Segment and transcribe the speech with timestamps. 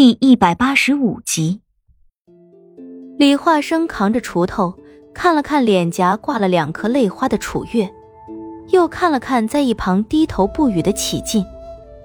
[0.00, 1.60] 第一百八十五集，
[3.18, 4.72] 李化生扛着锄头，
[5.12, 7.92] 看了看脸颊挂了两颗泪花的楚月，
[8.68, 11.44] 又看了看在一旁低头不语的启进，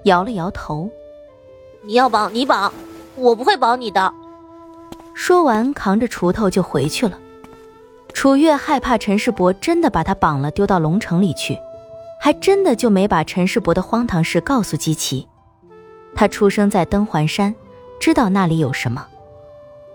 [0.06, 0.90] 摇了摇头
[1.86, 2.74] ：“你要绑你绑，
[3.14, 4.12] 我不会绑你的。”
[5.14, 7.16] 说完，扛着锄头就回去了。
[8.12, 11.56] 楚月害怕陈世伯真的把他绑了丢到龙城里去，
[12.20, 15.28] 还真的就没把陈世伯的荒唐事告诉姬奇。
[16.16, 17.54] 他出生在登环山。
[18.00, 19.06] 知道那里有什么？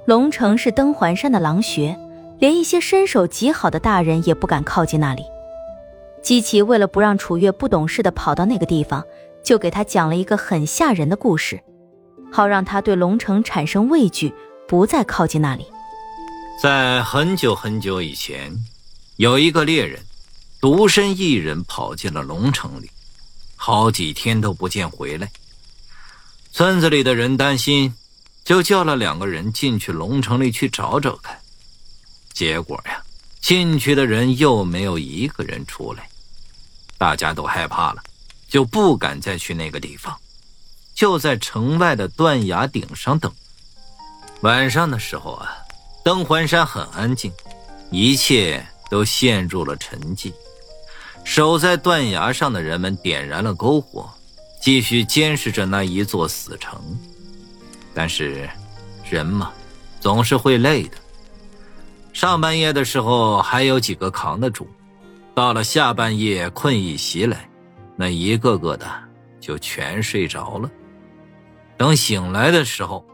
[0.05, 1.97] 龙城是登环山的狼穴，
[2.39, 5.23] 连一些身手极好的大人也不敢靠近那里。
[6.21, 9.05] 姬奇为了不让楚月不懂事的跑到那个地方，
[9.43, 11.61] 就给他讲了一个很吓人的故事，
[12.31, 14.33] 好让他对龙城产生畏惧，
[14.67, 15.65] 不再靠近那里。
[16.61, 18.51] 在很久很久以前，
[19.15, 19.99] 有一个猎人，
[20.59, 22.89] 独身一人跑进了龙城里，
[23.55, 25.29] 好几天都不见回来。
[26.51, 27.93] 村子里的人担心。
[28.45, 31.39] 就叫了两个人进去龙城里去找找看，
[32.33, 32.99] 结果呀，
[33.41, 36.09] 进去的人又没有一个人出来，
[36.97, 38.01] 大家都害怕了，
[38.47, 40.17] 就不敢再去那个地方，
[40.95, 43.31] 就在城外的断崖顶上等。
[44.41, 45.55] 晚上的时候啊，
[46.03, 47.31] 登环山很安静，
[47.91, 50.33] 一切都陷入了沉寂。
[51.23, 54.09] 守在断崖上的人们点燃了篝火，
[54.59, 56.79] 继续监视着那一座死城。
[57.93, 58.49] 但是，
[59.09, 59.51] 人嘛，
[59.99, 60.97] 总是会累的。
[62.13, 64.67] 上半夜的时候还有几个扛得住，
[65.33, 67.49] 到了下半夜困意袭来，
[67.95, 68.85] 那一个个的
[69.39, 70.69] 就全睡着了。
[71.77, 73.05] 等醒来的时候，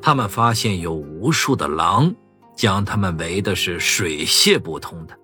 [0.00, 2.14] 他们发现有无数的狼
[2.54, 5.18] 将他们围的是水泄不通的，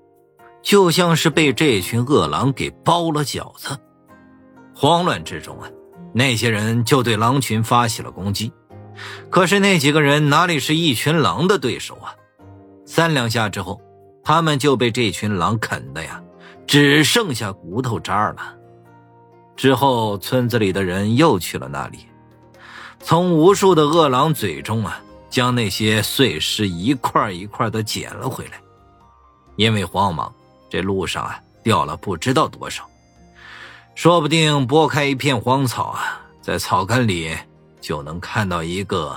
[0.63, 3.79] 就像是被这群恶狼给包了饺子。
[4.75, 5.69] 慌乱之中啊！
[6.15, 8.53] 那些人就对狼群发起了攻击，
[9.31, 12.15] 可是那几个人哪里是一群狼的对手啊？
[12.85, 13.81] 三两下之后，
[14.23, 16.23] 他们就被这群狼啃的呀，
[16.67, 18.55] 只剩下骨头渣了。
[19.57, 22.01] 之后，村子里的人又去了那里，
[23.01, 25.01] 从无数的恶狼嘴中啊，
[25.31, 28.61] 将那些碎尸一块一块的捡了回来。
[29.57, 30.33] 因为慌忙，
[30.69, 32.85] 这路上啊掉了不知道多少。
[34.03, 37.37] 说不定拨开一片荒草啊，在草根里
[37.81, 39.17] 就能看到一个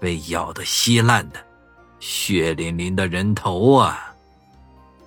[0.00, 1.38] 被咬得稀烂的、
[2.00, 4.14] 血淋淋的人头啊！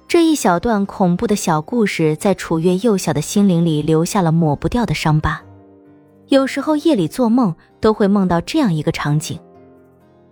[0.07, 5.41] 这一小段恐怖的小故事，在楚月幼小的心灵里留下了抹不掉的伤疤。
[6.27, 9.39] 有时候夜里做梦，都会梦到这样一个场景：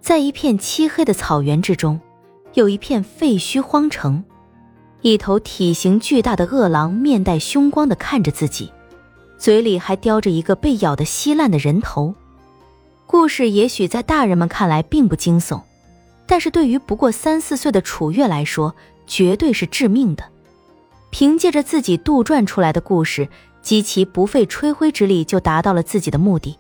[0.01, 1.99] 在一片漆黑的草原之中，
[2.53, 4.23] 有一片废墟荒城。
[5.01, 8.71] 一头体型巨大的恶狼面带凶光的看着自己，
[9.43, 12.15] 嘴里还叼着一个被咬得稀烂的人头。
[13.05, 15.63] 故事也许在大人们看来并不惊悚，
[16.25, 18.73] 但是对于不过三四岁的楚月来说，
[19.05, 20.23] 绝对是致命的。
[21.09, 23.27] 凭借着自己杜撰出来的故事，
[23.61, 26.57] 姬奇不费吹灰之力就达到了自己的目的。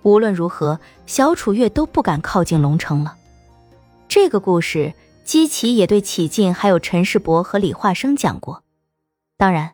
[0.00, 3.16] 无论如何，小楚月都不敢靠近龙城了。
[4.08, 4.94] 这个故事。
[5.24, 8.62] 姬奇也对启进还有陈世伯和李化生讲过，
[9.36, 9.72] 当然，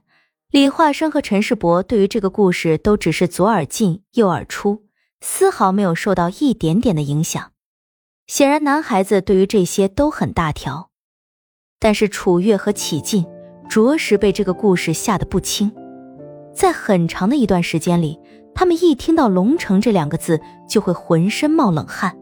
[0.55, 4.85] 李化生和陈世伯对于这个故事都只是左耳进右耳出，
[5.21, 7.51] 丝毫没有受到一点点的影响。
[8.29, 10.91] 显然，男孩子对于这些都很大条，
[11.81, 13.27] 但是楚月和启进
[13.69, 15.73] 着实被这个故事吓得不轻。
[16.55, 18.21] 在很长的一段时间里，
[18.55, 22.17] 他们一听到“龙城”这两个字，就会浑身冒冷汗。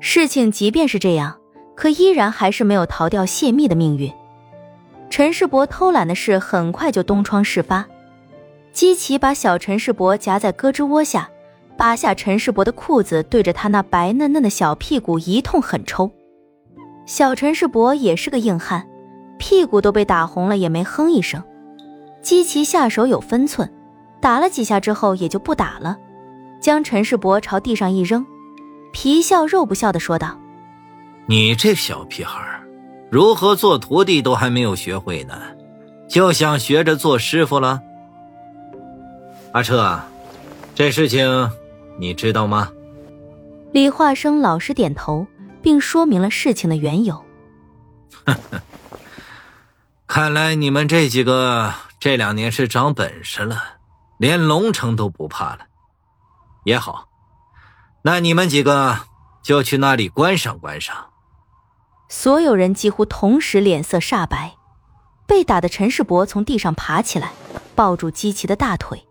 [0.00, 1.38] 事情即便是这样。
[1.76, 4.12] 可依然还是没有逃掉泄密的命运。
[5.08, 7.86] 陈世伯偷懒的事很快就东窗事发，
[8.72, 11.28] 姬奇把小陈世伯夹在胳肢窝下，
[11.76, 16.10] 扒下陈世伯的裤子，对着他那白嫩嫩的小屁股一通狠抽。
[17.06, 18.86] 小陈世伯也是个硬汉，
[19.38, 21.42] 屁股都被打红了也没哼一声。
[22.20, 23.72] 姬奇下手有分寸，
[24.20, 25.96] 打了几下之后也就不打了，
[26.60, 28.26] 将陈世伯朝地上一扔，
[28.92, 30.38] 皮笑肉不笑的说道。
[31.26, 32.55] 你这小屁孩，
[33.10, 35.40] 如何做徒弟都还没有学会呢，
[36.08, 37.80] 就想学着做师傅了？
[39.52, 40.00] 阿彻，
[40.74, 41.50] 这事情
[41.98, 42.70] 你知道吗？
[43.72, 45.26] 李化生老实点头，
[45.62, 47.24] 并说明了事情的缘由。
[50.06, 53.62] 看来你们这几个这两年是长本事了，
[54.18, 55.60] 连龙城都不怕了。
[56.64, 57.08] 也好，
[58.02, 58.98] 那你们几个
[59.42, 61.06] 就去那里观赏观赏。
[62.08, 64.54] 所有人几乎同时脸色煞白，
[65.26, 67.32] 被打的陈世伯从地上爬起来，
[67.74, 69.04] 抱住姬奇的大腿。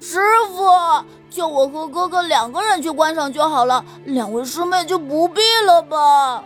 [0.00, 6.44] 师傅，就我和哥哥两个人去观赏就好了，两位师妹就不必了吧。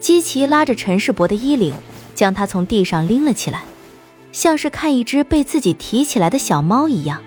[0.00, 1.74] 姬奇拉着陈世伯的衣领，
[2.14, 3.64] 将他从地上拎了起来，
[4.32, 7.22] 像是看一只被自己提起来的小猫一样。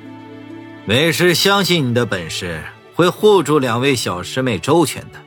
[0.88, 2.64] 为师相信你的本事，
[2.96, 5.20] 会护住两位小师妹周全的。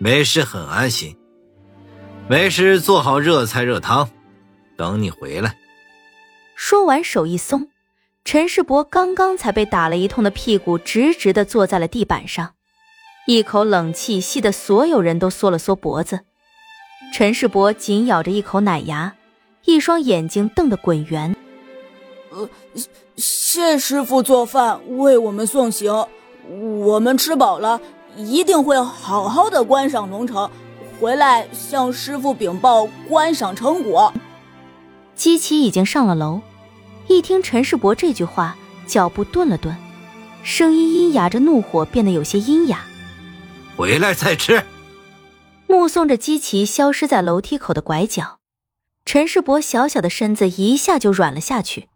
[0.00, 1.15] 为师很安心。
[2.28, 4.08] 为师做好热菜热汤，
[4.76, 5.56] 等你回来。
[6.56, 7.68] 说完，手一松，
[8.24, 12.54] 陈世伯刚刚才被打了一通的屁股，直直的坐在了地板上，
[13.28, 16.22] 一口冷气吸得所有人都缩了缩脖子。
[17.14, 19.14] 陈世伯紧咬着一口奶牙，
[19.64, 21.36] 一双眼睛瞪得滚圆。
[22.30, 22.48] 呃，
[23.14, 26.08] 谢师傅做饭为我们送行，
[26.84, 27.80] 我们吃饱了，
[28.16, 30.50] 一定会好好的观赏龙城，
[31.00, 34.12] 回来向师傅禀报观赏成果。
[35.14, 36.40] 姬奇已经上了楼，
[37.08, 38.56] 一听陈世伯这句话，
[38.86, 39.76] 脚步顿了顿，
[40.42, 42.84] 声音阴哑着怒火，变得有些阴哑。
[43.76, 44.64] 回来再吃。
[45.66, 48.38] 目送着姬奇消失在楼梯口的拐角，
[49.04, 51.88] 陈世伯小小的身子一下就软了下去。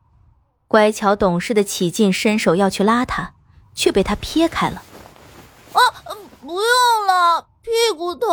[0.67, 3.35] 乖巧懂事的启劲伸手要去拉他，
[3.75, 4.82] 却被他撇开了。
[5.73, 5.81] 啊，
[6.41, 8.28] 不用了，屁股疼。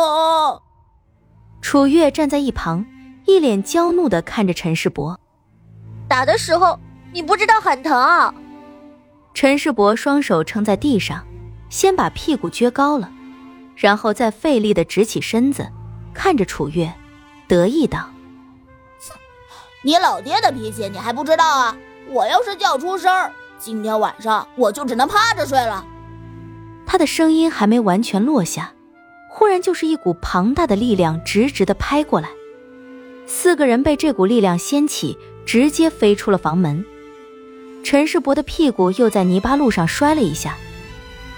[1.60, 2.84] 楚月站在一旁，
[3.26, 5.18] 一脸娇怒的看着陈世伯。
[6.08, 6.78] 打的时候
[7.12, 8.34] 你不知道很疼啊！
[9.34, 11.26] 陈世伯双手撑在地上，
[11.68, 13.10] 先把屁股撅高了。
[13.76, 15.68] 然后再费力的直起身子，
[16.12, 16.92] 看着楚月，
[17.46, 18.08] 得意道
[19.84, 21.76] ：“你老爹的脾气你还不知道啊？
[22.10, 25.84] 我要是叫出声儿，今天晚上我就只能趴着睡了。”
[26.86, 28.72] 他的声音还没完全落下，
[29.38, 32.28] 忽然就是一股庞大的力量直直的拍过来，
[33.24, 36.84] 四个人被这股力量掀起，直接飞出了房门。
[37.84, 40.56] 陈世伯的屁股又在泥巴路上摔了一下，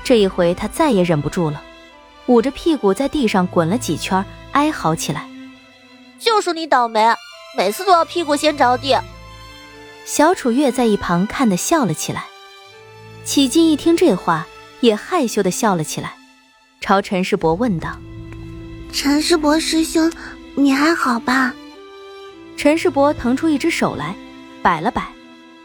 [0.03, 1.63] 这一回他再也忍不住了。
[2.25, 5.29] 捂着屁股在地上滚了几圈，哀嚎起来
[6.19, 7.15] ：“就属你倒霉，
[7.55, 8.97] 每次都要屁股先着地。”
[10.07, 12.25] 小楚月在一旁看得笑了起来。
[13.25, 14.47] 启劲一听这话，
[14.81, 16.15] 也害羞的笑了起来，
[16.81, 17.97] 朝陈世伯问道
[18.91, 20.11] ：“陈世伯师兄，
[20.55, 21.55] 你还好吧？”
[22.57, 24.15] 陈世伯腾出一只手来，
[24.63, 25.07] 摆了摆：“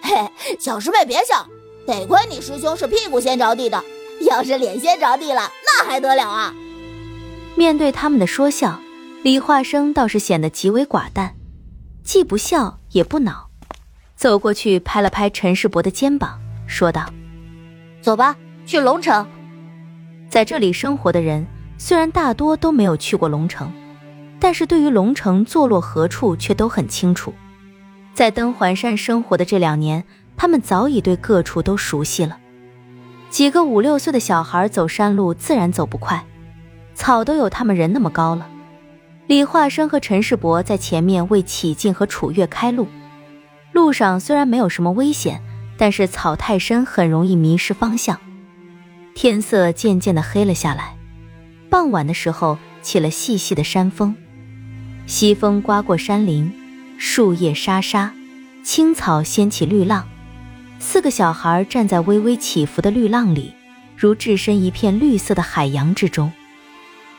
[0.03, 0.13] 嘿，
[0.59, 1.47] 小师妹别笑，
[1.87, 3.81] 得亏你师兄是屁股先着地的。”
[4.21, 6.55] 要是脸先着地了，那还得了啊！
[7.55, 8.79] 面对他们的说笑，
[9.23, 11.35] 李化生倒是显得极为寡淡，
[12.01, 13.49] 既不笑也不恼，
[14.15, 17.11] 走过去拍了拍陈世伯的肩膀，说道
[18.01, 19.27] ：“走吧，去龙城。”
[20.29, 21.45] 在这里生活的人
[21.77, 23.71] 虽然大多都没有去过龙城，
[24.39, 27.33] 但是对于龙城坐落何处却都很清楚。
[28.13, 30.03] 在登环山生活的这两年，
[30.37, 32.37] 他们早已对各处都熟悉了。
[33.29, 36.25] 几个五六岁的小孩走山路自然走不快，
[36.93, 38.47] 草都有他们人那么高了。
[39.27, 42.87] 李化生和陈世伯在前面为启进和楚月开路。
[43.73, 45.41] 路上虽然没有什么危险，
[45.77, 48.17] 但是草太深，很容易迷失方向。
[49.15, 50.97] 天色渐渐的黑了下来，
[51.69, 54.13] 傍晚的时候起了细细的山风，
[55.07, 56.51] 西风刮过山林，
[56.97, 58.13] 树叶沙沙，
[58.61, 60.05] 青草掀起绿浪。
[60.79, 63.53] 四个小孩站在微微起伏的绿浪里，
[63.95, 66.29] 如置身一片绿色的海洋之中。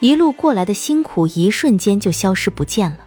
[0.01, 3.06] 一路过来的辛苦，一瞬间就消失不见了。